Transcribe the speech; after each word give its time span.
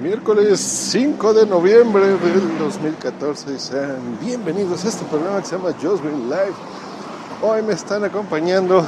Miércoles 0.00 0.60
5 0.60 1.32
de 1.32 1.46
noviembre 1.46 2.04
del 2.18 2.58
2014 2.58 3.54
y 3.54 3.58
sean 3.58 4.18
bienvenidos 4.20 4.84
a 4.84 4.88
este 4.88 5.06
programa 5.06 5.40
que 5.40 5.46
se 5.46 5.56
llama 5.56 5.70
Green 5.70 6.28
Live. 6.28 6.54
Hoy 7.40 7.62
me 7.62 7.72
están 7.72 8.04
acompañando 8.04 8.86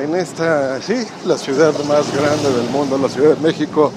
en 0.00 0.14
esta, 0.14 0.80
sí, 0.80 0.94
la 1.26 1.36
ciudad 1.36 1.74
más 1.88 2.14
grande 2.14 2.52
del 2.52 2.70
mundo, 2.70 2.98
la 2.98 3.08
Ciudad 3.08 3.34
de 3.34 3.42
México, 3.42 3.92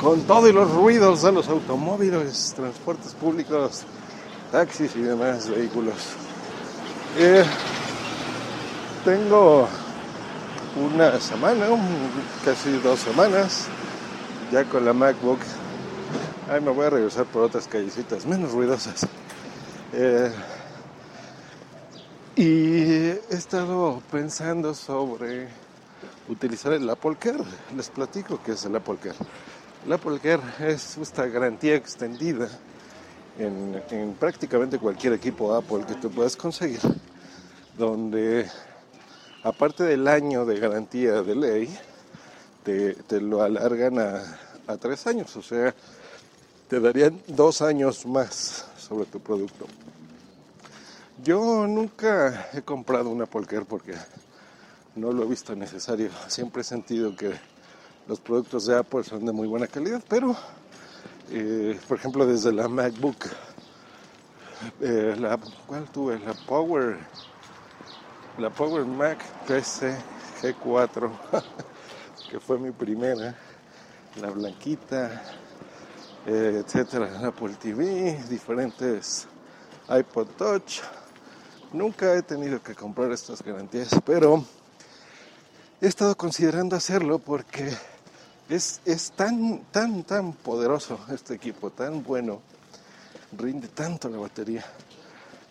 con 0.00 0.22
todos 0.22 0.50
los 0.54 0.70
ruidos 0.70 1.20
de 1.20 1.32
los 1.32 1.46
automóviles, 1.50 2.54
transportes 2.56 3.12
públicos, 3.12 3.82
taxis 4.50 4.96
y 4.96 5.02
demás 5.02 5.50
vehículos. 5.50 5.96
Eh, 7.18 7.44
tengo 9.04 9.68
una 10.82 11.20
semana, 11.20 11.66
casi 12.42 12.70
dos 12.78 13.00
semanas, 13.00 13.68
ya 14.54 14.62
con 14.66 14.84
la 14.84 14.92
MacBook. 14.92 15.40
Ay, 16.48 16.60
me 16.60 16.70
voy 16.70 16.86
a 16.86 16.90
regresar 16.90 17.24
por 17.26 17.42
otras 17.42 17.66
callecitas 17.66 18.24
menos 18.24 18.52
ruidosas. 18.52 19.04
Eh, 19.92 20.30
y 22.36 22.44
he 22.44 23.20
estado 23.30 24.00
pensando 24.12 24.72
sobre 24.72 25.48
utilizar 26.28 26.72
el 26.72 26.88
Apple 26.88 27.16
Care. 27.18 27.42
Les 27.76 27.88
platico 27.88 28.38
qué 28.44 28.52
es 28.52 28.64
el 28.64 28.76
Apple 28.76 28.96
Care. 29.02 29.16
El 29.86 29.92
Apple 29.92 30.20
Care 30.20 30.72
es 30.72 30.98
esta 30.98 31.26
garantía 31.26 31.74
extendida 31.74 32.48
en, 33.40 33.82
en 33.90 34.14
prácticamente 34.14 34.78
cualquier 34.78 35.14
equipo 35.14 35.52
Apple 35.52 35.84
que 35.84 35.94
tú 35.94 36.12
puedas 36.12 36.36
conseguir, 36.36 36.78
donde 37.76 38.48
aparte 39.42 39.82
del 39.82 40.06
año 40.06 40.44
de 40.44 40.60
garantía 40.60 41.22
de 41.22 41.34
ley, 41.34 41.78
te, 42.64 43.20
lo 43.20 43.42
alargan 43.42 43.98
a, 43.98 44.76
tres 44.78 45.06
años, 45.06 45.36
o 45.36 45.42
sea, 45.42 45.74
te 46.68 46.80
darían 46.80 47.20
dos 47.28 47.62
años 47.62 48.06
más 48.06 48.66
sobre 48.78 49.04
tu 49.06 49.20
producto. 49.20 49.66
Yo 51.22 51.66
nunca 51.66 52.50
he 52.52 52.62
comprado 52.62 53.10
una 53.10 53.26
Polker 53.26 53.64
porque 53.66 53.94
no 54.96 55.12
lo 55.12 55.22
he 55.22 55.26
visto 55.26 55.54
necesario. 55.54 56.10
Siempre 56.26 56.62
he 56.62 56.64
sentido 56.64 57.14
que 57.14 57.32
los 58.08 58.20
productos 58.20 58.66
de 58.66 58.76
Apple 58.76 59.04
son 59.04 59.24
de 59.24 59.32
muy 59.32 59.46
buena 59.46 59.66
calidad, 59.66 60.02
pero 60.08 60.36
eh, 61.30 61.78
por 61.86 61.98
ejemplo 61.98 62.26
desde 62.26 62.52
la 62.52 62.68
MacBook, 62.68 63.26
eh, 64.80 65.14
la, 65.18 65.38
¿cuál 65.66 65.84
tuve? 65.90 66.18
La 66.18 66.34
Power 66.34 66.98
la 68.38 68.50
Power 68.50 68.84
Mac 68.84 69.18
PC 69.46 69.96
G4, 70.42 71.10
que 72.30 72.40
fue 72.40 72.58
mi 72.58 72.70
primera, 72.70 73.36
la 74.20 74.30
blanquita, 74.30 75.22
eh, 76.26 76.62
etcétera, 76.64 77.10
la 77.10 77.28
Apple 77.28 77.54
TV, 77.60 78.18
diferentes 78.28 79.26
iPod 79.88 80.28
Touch. 80.36 80.80
Nunca 81.72 82.14
he 82.14 82.22
tenido 82.22 82.62
que 82.62 82.74
comprar 82.74 83.10
estas 83.12 83.42
garantías, 83.42 83.90
pero 84.04 84.44
he 85.80 85.86
estado 85.86 86.16
considerando 86.16 86.76
hacerlo 86.76 87.18
porque 87.18 87.72
es, 88.48 88.80
es 88.84 89.10
tan, 89.12 89.64
tan, 89.70 90.04
tan 90.04 90.32
poderoso 90.32 90.98
este 91.12 91.34
equipo, 91.34 91.70
tan 91.70 92.02
bueno, 92.02 92.40
rinde 93.36 93.68
tanto 93.68 94.08
la 94.08 94.18
batería, 94.18 94.64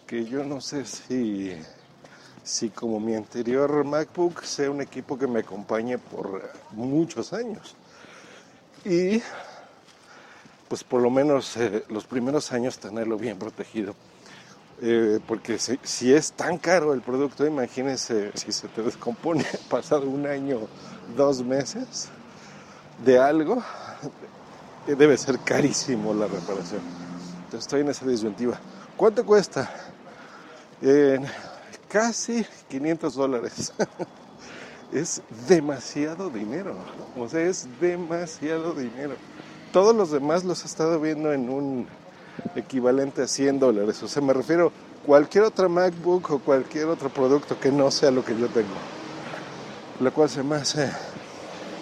que 0.07 0.25
yo 0.25 0.43
no 0.43 0.61
sé 0.61 0.85
si 0.85 1.55
si 2.43 2.69
como 2.69 2.99
mi 2.99 3.15
anterior 3.15 3.83
MacBook 3.85 4.43
sea 4.43 4.69
un 4.69 4.81
equipo 4.81 5.17
que 5.17 5.27
me 5.27 5.39
acompañe 5.39 5.97
por 5.97 6.51
muchos 6.71 7.31
años. 7.33 7.75
Y 8.85 9.21
pues 10.67 10.83
por 10.83 11.01
lo 11.01 11.09
menos 11.09 11.55
eh, 11.57 11.85
los 11.89 12.05
primeros 12.05 12.51
años 12.51 12.77
tenerlo 12.77 13.17
bien 13.17 13.39
protegido. 13.39 13.95
Eh, 14.81 15.19
porque 15.25 15.57
si, 15.57 16.13
es 16.13 16.33
tan 16.33 16.57
caro 16.57 16.93
el 16.93 17.01
producto, 17.01 17.45
imagínense 17.45 18.31
si 18.33 18.51
se 18.51 18.67
te 18.67 18.81
descompone 18.81 19.45
pasado 19.69 20.09
un 20.09 20.27
año, 20.27 20.61
dos 21.15 21.43
meses 21.43 22.09
de 23.05 23.19
algo, 23.19 23.63
eh, 24.87 24.95
debe 24.95 25.17
ser 25.17 25.39
carísimo 25.39 26.13
la 26.13 26.27
reparación. 26.27 26.81
Entonces 27.45 27.61
estoy 27.61 27.81
en 27.81 27.89
esa 27.89 28.05
disyuntiva. 28.05 28.59
¿Cuánto 28.97 29.25
cuesta? 29.25 29.71
Casi 31.93 32.43
500 32.69 33.13
dólares. 33.13 33.71
es 34.91 35.21
demasiado 35.47 36.31
dinero. 36.31 36.75
O 37.15 37.29
sea, 37.29 37.41
es 37.41 37.67
demasiado 37.79 38.73
dinero. 38.73 39.13
Todos 39.71 39.95
los 39.95 40.09
demás 40.09 40.43
los 40.43 40.63
he 40.63 40.65
estado 40.65 40.99
viendo 40.99 41.31
en 41.31 41.49
un 41.49 41.87
equivalente 42.55 43.21
a 43.21 43.27
100 43.27 43.59
dólares. 43.59 44.01
O 44.01 44.07
sea, 44.07 44.23
me 44.23 44.33
refiero 44.33 44.67
a 44.69 45.05
cualquier 45.05 45.43
otra 45.43 45.69
MacBook 45.69 46.31
o 46.31 46.39
cualquier 46.39 46.87
otro 46.87 47.09
producto 47.09 47.59
que 47.59 47.71
no 47.71 47.91
sea 47.91 48.09
lo 48.09 48.25
que 48.25 48.35
yo 48.35 48.47
tengo. 48.47 48.73
Lo 49.99 50.11
cual 50.11 50.29
se 50.29 50.41
me 50.41 50.55
hace 50.55 50.89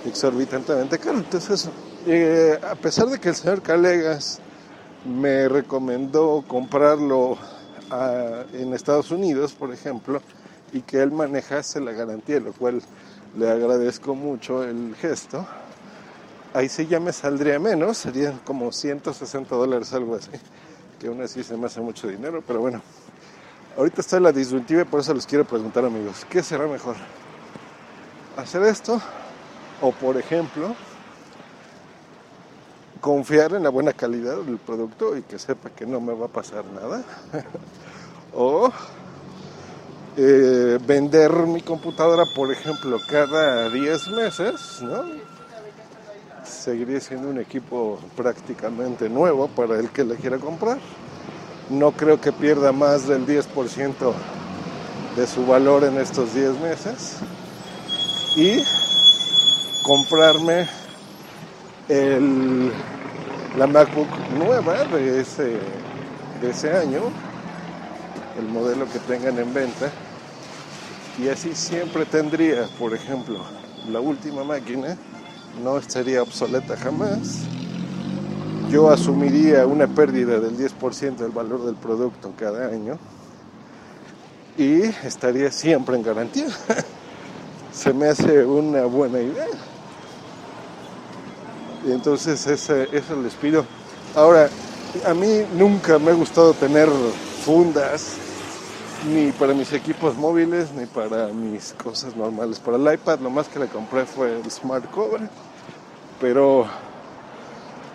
exorbitantemente 0.06 1.00
caro. 1.00 1.20
Entonces, 1.20 1.70
eh, 2.06 2.60
a 2.70 2.76
pesar 2.76 3.08
de 3.08 3.18
que 3.18 3.30
el 3.30 3.36
señor 3.36 3.62
Calegas 3.62 4.40
me 5.06 5.48
recomendó 5.48 6.44
comprarlo 6.46 7.38
en 8.54 8.74
Estados 8.74 9.12
Unidos, 9.12 9.54
por 9.54 9.74
ejemplo, 9.74 10.22
y 10.72 10.82
que 10.82 11.02
él 11.02 11.12
manejase 11.12 11.80
la 11.82 11.92
garantía, 11.92 12.40
lo 12.40 12.54
cual 12.54 12.82
le 13.38 13.50
agradezco 13.50 14.16
mucho 14.16 14.64
el 14.64 14.96
gesto. 14.96 15.46
Ahí 16.54 16.70
sí 16.70 16.86
ya 16.88 17.00
me 17.00 17.14
saldría 17.14 17.60
menos, 17.60 17.98
serían 17.98 18.40
como 18.40 18.72
160 18.72 19.56
dólares, 19.56 19.94
algo 19.94 20.16
así, 20.16 20.32
que 21.00 21.08
aún 21.08 21.22
así 21.22 21.44
se 21.44 21.56
me 21.56 21.68
hace 21.68 21.82
mucho 21.82 22.08
dinero, 22.08 22.44
pero 22.46 22.60
bueno. 22.60 22.82
Ahorita 23.78 24.02
está 24.02 24.20
la 24.20 24.34
disyuntiva 24.34 24.82
y 24.82 24.86
por 24.86 25.00
eso 25.00 25.14
les 25.14 25.26
quiero 25.26 25.46
preguntar 25.46 25.86
amigos, 25.86 26.26
¿qué 26.30 26.44
será 26.44 26.68
mejor? 26.68 26.98
¿Hacer 28.36 28.64
esto? 28.64 29.02
O 29.82 29.94
por 29.94 30.18
ejemplo, 30.18 30.76
confiar 33.02 33.54
en 33.54 33.64
la 33.64 33.70
buena 33.70 33.94
calidad 33.94 34.38
del 34.38 34.58
producto 34.58 35.18
y 35.18 35.24
que 35.24 35.40
sepa 35.40 35.72
que 35.72 35.86
no 35.86 36.00
me 36.00 36.14
va 36.14 36.28
a 36.28 36.30
pasar 36.30 36.64
nada. 36.66 37.04
o 38.34 38.72
eh, 40.16 40.78
vender 40.86 41.32
mi 41.48 41.62
computadora, 41.62 42.26
por 42.36 42.52
ejemplo, 42.52 43.00
cada 43.10 43.70
10 43.70 44.08
meses, 44.10 44.82
¿no? 44.82 45.04
Seguiría 46.44 47.00
siendo 47.00 47.30
un 47.30 47.40
equipo 47.40 48.00
prácticamente 48.16 49.10
nuevo 49.10 49.48
para 49.48 49.80
el 49.80 49.90
que 49.90 50.04
le 50.04 50.16
quiera 50.16 50.38
comprar. 50.38 50.80
No 51.70 51.92
creo 51.92 52.22
que 52.22 52.32
pierda 52.32 52.72
más 52.72 53.08
del 53.08 53.26
10% 53.26 54.14
de 55.16 55.28
su 55.28 55.46
valor 55.46 55.86
en 55.86 55.98
estos 55.98 56.34
10 56.34 56.60
meses. 56.60 57.18
Y 58.36 58.64
comprarme 59.84 60.68
la 61.90 63.68
MacBook 63.68 64.08
nueva 64.38 64.86
de 64.86 65.22
ese, 65.22 65.58
de 66.42 66.50
ese 66.50 66.72
año, 66.72 67.02
el 68.38 68.46
modelo 68.48 68.86
que 68.92 69.00
tengan 69.00 69.38
en 69.40 69.54
venta, 69.54 69.90
y 71.22 71.28
así 71.28 71.54
siempre 71.54 72.06
tendría, 72.06 72.68
por 72.80 72.94
ejemplo, 72.94 73.38
la 73.92 74.00
última 74.00 74.44
máquina, 74.44 74.98
no 75.64 75.78
estaría 75.78 76.22
obsoleta 76.22 76.78
jamás. 76.78 77.42
Yo 78.72 78.90
asumiría 78.90 79.66
una 79.66 79.88
pérdida 79.88 80.40
del 80.40 80.58
10% 80.58 81.18
del 81.18 81.32
valor 81.32 81.66
del 81.66 81.76
producto 81.76 82.34
cada 82.38 82.68
año 82.68 82.98
y 84.58 84.84
estaría 84.84 85.52
siempre 85.52 85.96
en 85.96 86.04
garantía. 86.04 86.48
Se 87.74 87.94
me 87.94 88.08
hace 88.08 88.46
una 88.46 88.86
buena 88.86 89.20
idea. 89.20 89.48
Y 91.86 91.92
entonces 91.92 92.46
ese, 92.48 92.90
eso 92.92 93.16
les 93.22 93.34
pido. 93.34 93.66
Ahora, 94.16 94.50
a 95.06 95.14
mí 95.14 95.46
nunca 95.54 95.98
me 96.00 96.12
ha 96.12 96.14
gustado 96.14 96.54
tener 96.54 96.90
fundas, 97.46 98.18
ni 99.12 99.32
para 99.32 99.54
mis 99.54 99.74
equipos 99.74 100.16
móviles, 100.16 100.72
ni 100.74 100.86
para 100.86 101.28
mis 101.28 101.74
cosas 101.74 102.16
normales. 102.16 102.60
Para 102.60 102.78
el 102.78 102.94
iPad 102.94 103.20
lo 103.20 103.30
más 103.30 103.48
que 103.48 103.60
le 103.60 103.68
compré 103.68 104.06
fue 104.06 104.40
el 104.40 104.52
Smart 104.52 104.90
Cover, 104.92 105.22
pero 106.20 106.68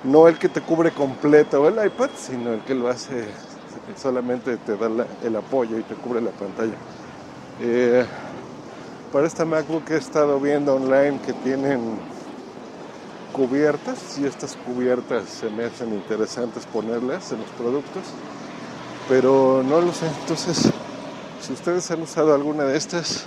no 0.05 0.27
el 0.29 0.39
que 0.39 0.49
te 0.49 0.61
cubre 0.61 0.91
completo 0.91 1.69
el 1.69 1.85
iPad, 1.87 2.11
sino 2.17 2.55
el 2.55 2.61
que 2.61 2.75
lo 2.75 2.89
hace, 2.89 3.27
solamente 4.01 4.57
te 4.57 4.77
da 4.77 4.89
el 5.23 5.37
apoyo 5.37 5.79
y 5.79 5.83
te 5.83 5.95
cubre 5.95 6.21
la 6.21 6.31
pantalla. 6.31 6.75
Eh, 7.61 8.05
para 9.13 9.27
esta 9.27 9.45
MacBook 9.45 9.91
he 9.91 9.97
estado 9.97 10.39
viendo 10.41 10.75
online 10.75 11.21
que 11.25 11.33
tienen 11.33 11.99
cubiertas 13.37 14.19
y 14.19 14.25
estas 14.25 14.57
cubiertas 14.57 15.29
se 15.29 15.51
me 15.51 15.65
hacen 15.65 15.93
interesantes 15.93 16.65
ponerlas 16.65 17.33
en 17.33 17.41
los 17.41 17.51
productos, 17.51 18.03
pero 19.11 19.63
no 19.63 19.83
lo 19.83 19.93
sé. 19.93 20.07
Entonces, 20.23 20.71
si 21.43 21.53
ustedes 21.53 21.91
han 21.91 22.01
usado 22.01 22.35
alguna 22.35 22.65
de 22.65 22.79
estas, 22.79 23.25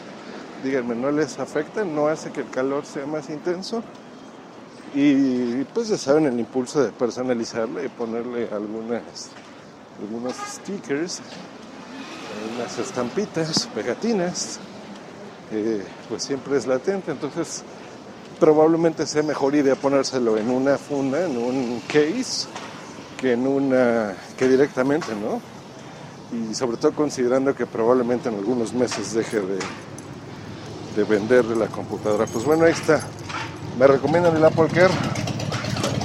díganme, 0.64 0.96
¿no 0.96 1.12
les 1.12 1.38
afecta? 1.38 1.84
¿No 1.86 2.08
hace 2.08 2.32
que 2.32 2.42
el 2.42 2.50
calor 2.50 2.88
sea 2.88 3.06
más 3.06 3.30
intenso? 3.30 3.84
Y 4.96 5.64
pues 5.66 5.90
ya 5.90 5.98
saben 6.00 6.26
el 6.26 6.40
impulso 6.40 6.82
de 6.84 6.90
personalizarle 6.90 7.86
y 7.86 7.90
ponerle 7.90 8.50
algunas, 8.52 9.30
algunos 10.02 10.34
stickers, 10.34 11.22
unas 12.58 12.80
estampitas, 12.80 13.68
pegatinas, 13.76 14.60
pues 16.10 16.24
siempre 16.24 16.58
es 16.58 16.66
latente. 16.66 17.12
Entonces 17.12 17.64
probablemente 18.40 19.06
sea 19.06 19.24
mejor 19.24 19.56
idea 19.56 19.76
ponérselo 19.76 20.38
en 20.38 20.50
una 20.50 20.78
funda, 20.78 21.26
en 21.26 21.38
un 21.38 21.82
case, 21.88 22.48
que 23.18 23.34
en 23.34 23.46
una, 23.46 24.16
que 24.38 24.48
directamente, 24.48 25.14
¿no? 25.14 25.42
Y 26.32 26.54
sobre 26.56 26.78
todo 26.78 26.94
considerando 26.94 27.56
que 27.56 27.66
probablemente 27.66 28.30
en 28.30 28.36
algunos 28.36 28.74
meses 28.74 29.14
deje 29.14 29.42
de, 29.42 29.60
de 30.96 31.04
venderle 31.04 31.56
la 31.56 31.68
computadora. 31.68 32.26
Pues 32.26 32.46
bueno, 32.46 32.66
ahí 32.66 32.72
está. 32.72 33.02
Me 33.78 33.88
recomiendan 33.88 34.36
el 34.36 34.46
Apple 34.46 34.68
Care, 34.68 34.94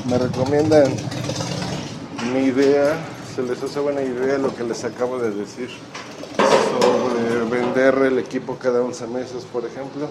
me 0.09 0.19
recomiendan 0.19 0.95
mi 2.33 2.45
idea, 2.45 2.97
se 3.35 3.43
les 3.43 3.63
hace 3.63 3.81
buena 3.81 4.03
idea 4.03 4.39
lo 4.39 4.55
que 4.55 4.65
les 4.65 4.85
acabo 4.85 5.19
de 5.19 5.31
decir 5.31 5.69
sobre 6.37 7.45
vender 7.51 7.95
el 8.07 8.19
equipo 8.19 8.57
cada 8.57 8.81
11 8.81 9.07
meses, 9.09 9.45
por 9.45 9.65
ejemplo. 9.65 10.09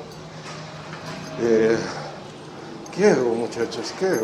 Eh, 1.41 1.75
¿Qué 2.95 3.11
muchachos? 3.15 3.91
¿Qué? 3.99 4.19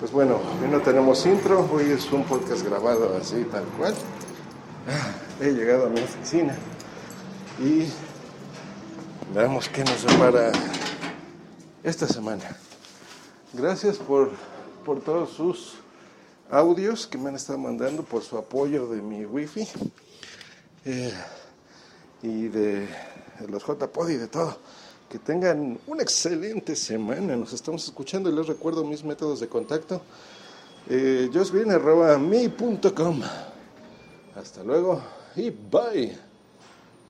Pues 0.00 0.10
bueno, 0.10 0.40
hoy 0.62 0.68
no 0.70 0.80
tenemos 0.80 1.26
intro, 1.26 1.68
hoy 1.70 1.90
es 1.90 2.10
un 2.10 2.24
podcast 2.24 2.62
grabado 2.62 3.14
así, 3.14 3.44
tal 3.44 3.64
cual. 3.76 3.94
Ah, 4.88 5.12
he 5.44 5.52
llegado 5.52 5.84
a 5.84 5.88
mi 5.90 6.00
oficina 6.00 6.56
y 7.58 7.86
veamos 9.34 9.68
qué 9.68 9.84
nos 9.84 10.02
depara 10.02 10.50
esta 11.82 12.06
semana. 12.06 12.56
Gracias 13.52 13.98
por, 13.98 14.30
por 14.82 15.02
todos 15.02 15.28
sus 15.32 15.74
audios 16.50 17.06
que 17.06 17.18
me 17.18 17.28
han 17.28 17.34
estado 17.34 17.58
mandando, 17.58 18.02
por 18.02 18.22
su 18.22 18.38
apoyo 18.38 18.86
de 18.86 19.02
mi 19.02 19.26
wifi 19.26 19.68
eh, 20.86 21.12
y 22.22 22.48
de, 22.48 22.86
de 23.40 23.48
los 23.50 23.62
JPod 23.62 24.08
y 24.08 24.16
de 24.16 24.28
todo. 24.28 24.56
Que 25.08 25.18
tengan 25.18 25.78
una 25.86 26.02
excelente 26.02 26.76
semana. 26.76 27.34
Nos 27.36 27.52
estamos 27.52 27.84
escuchando 27.84 28.28
y 28.30 28.34
les 28.34 28.46
recuerdo 28.46 28.84
mis 28.84 29.02
métodos 29.02 29.40
de 29.40 29.48
contacto. 29.48 30.02
Eh, 30.88 31.28
Hasta 34.34 34.62
luego 34.62 35.00
y 35.34 35.50
bye. 35.50 36.27